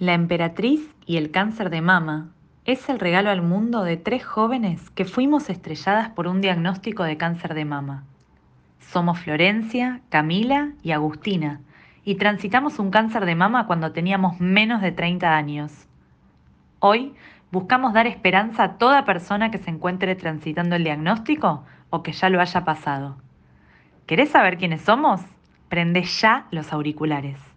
[0.00, 2.30] La emperatriz y el cáncer de mama
[2.64, 7.18] es el regalo al mundo de tres jóvenes que fuimos estrelladas por un diagnóstico de
[7.18, 8.04] cáncer de mama.
[8.78, 11.60] Somos Florencia, Camila y Agustina
[12.02, 15.86] y transitamos un cáncer de mama cuando teníamos menos de 30 años.
[16.78, 17.12] Hoy
[17.52, 22.30] buscamos dar esperanza a toda persona que se encuentre transitando el diagnóstico o que ya
[22.30, 23.18] lo haya pasado.
[24.06, 25.20] ¿Querés saber quiénes somos?
[25.68, 27.49] Prende ya los auriculares.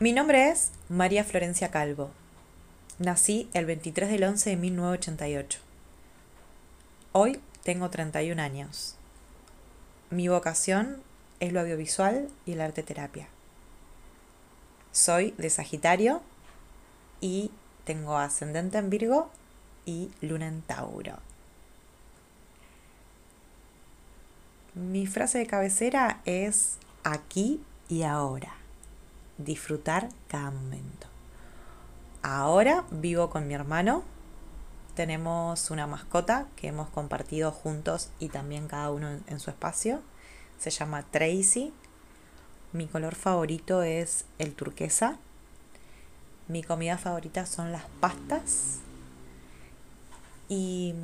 [0.00, 2.12] Mi nombre es María Florencia Calvo.
[3.00, 5.58] Nací el 23 del 11 de 1988.
[7.10, 8.94] Hoy tengo 31 años.
[10.10, 11.02] Mi vocación
[11.40, 13.26] es lo audiovisual y el arte terapia.
[14.92, 16.22] Soy de Sagitario
[17.20, 17.50] y
[17.84, 19.32] tengo ascendente en Virgo
[19.84, 21.18] y luna en Tauro.
[24.74, 28.57] Mi frase de cabecera es aquí y ahora
[29.38, 31.06] disfrutar cada momento.
[32.22, 34.02] Ahora vivo con mi hermano.
[34.94, 40.02] Tenemos una mascota que hemos compartido juntos y también cada uno en, su espacio.
[40.58, 41.72] Se llama Tracy.
[42.72, 45.18] Mi color favorito es el turquesa.
[46.48, 48.80] Mi comida favorita son las pastas.
[50.48, 50.94] Y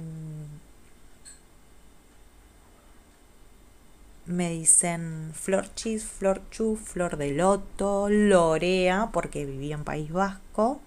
[4.34, 10.80] me dicen flor chis, flor chu, flor de loto, lorea, porque vivía en País Vasco.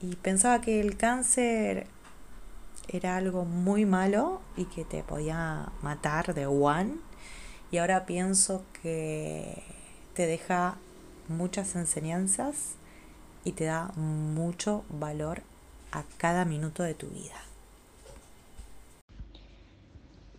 [0.00, 1.86] Y pensaba que el cáncer
[2.88, 6.96] era algo muy malo y que te podía matar de one.
[7.70, 9.62] Y ahora pienso que
[10.14, 10.76] te deja
[11.28, 12.74] muchas enseñanzas
[13.44, 15.42] y te da mucho valor
[15.92, 17.34] a cada minuto de tu vida.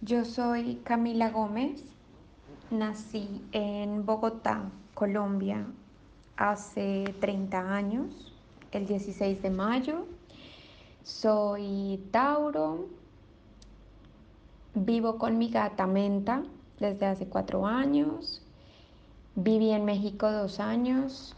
[0.02, 1.84] Yo soy Camila Gómez,
[2.70, 5.66] nací en Bogotá, Colombia,
[6.38, 8.32] hace 30 años,
[8.72, 10.06] el 16 de mayo.
[11.04, 12.86] Soy Tauro,
[14.76, 16.44] vivo con mi gata Menta
[16.80, 18.44] desde hace cuatro años,
[19.34, 21.36] viví en México dos años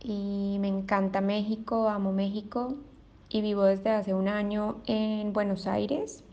[0.00, 2.74] y me encanta México, amo México
[3.28, 6.24] y vivo desde hace un año en Buenos Aires.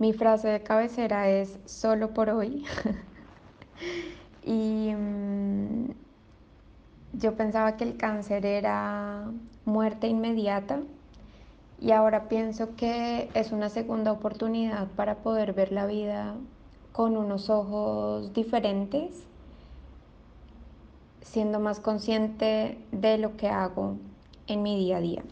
[0.00, 2.64] Mi frase de cabecera es solo por hoy.
[4.42, 5.90] y mm,
[7.12, 9.30] yo pensaba que el cáncer era
[9.66, 10.80] muerte inmediata
[11.78, 16.34] y ahora pienso que es una segunda oportunidad para poder ver la vida
[16.92, 19.26] con unos ojos diferentes,
[21.20, 23.96] siendo más consciente de lo que hago
[24.46, 25.22] en mi día a día.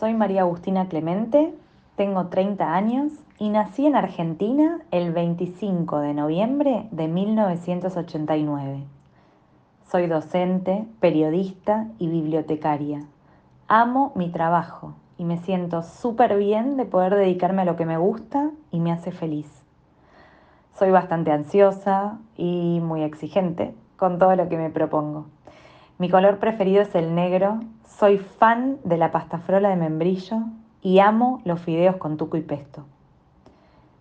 [0.00, 1.54] Soy María Agustina Clemente,
[2.02, 8.82] tengo 30 años y nací en Argentina el 25 de noviembre de 1989.
[9.88, 13.04] Soy docente, periodista y bibliotecaria.
[13.68, 17.98] Amo mi trabajo y me siento súper bien de poder dedicarme a lo que me
[17.98, 19.62] gusta y me hace feliz.
[20.76, 25.26] Soy bastante ansiosa y muy exigente con todo lo que me propongo.
[25.98, 27.60] Mi color preferido es el negro.
[27.86, 30.42] Soy fan de la pasta frola de membrillo
[30.82, 32.84] y amo los fideos con tuco y pesto.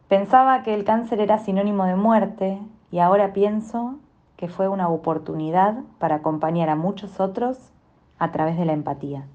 [0.08, 2.60] Pensaba que el cáncer era sinónimo de muerte
[2.92, 3.96] y ahora pienso
[4.36, 7.58] que fue una oportunidad para acompañar a muchos otros
[8.20, 9.26] a través de la empatía.